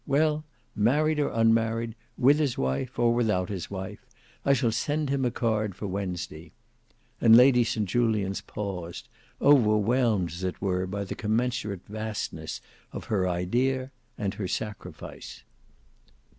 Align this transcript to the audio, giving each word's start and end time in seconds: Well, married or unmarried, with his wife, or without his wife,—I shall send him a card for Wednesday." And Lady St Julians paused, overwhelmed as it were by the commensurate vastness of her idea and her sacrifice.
Well, 0.07 0.43
married 0.75 1.19
or 1.19 1.29
unmarried, 1.29 1.93
with 2.17 2.39
his 2.39 2.57
wife, 2.57 2.97
or 2.97 3.13
without 3.13 3.49
his 3.49 3.69
wife,—I 3.69 4.53
shall 4.53 4.71
send 4.71 5.11
him 5.11 5.23
a 5.25 5.29
card 5.29 5.75
for 5.75 5.85
Wednesday." 5.85 6.53
And 7.21 7.37
Lady 7.37 7.63
St 7.63 7.85
Julians 7.87 8.41
paused, 8.41 9.07
overwhelmed 9.39 10.31
as 10.31 10.43
it 10.43 10.59
were 10.59 10.87
by 10.87 11.03
the 11.03 11.13
commensurate 11.13 11.85
vastness 11.87 12.61
of 12.91 13.03
her 13.13 13.29
idea 13.29 13.91
and 14.17 14.33
her 14.33 14.47
sacrifice. 14.47 15.43